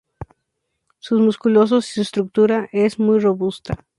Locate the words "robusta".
3.19-3.85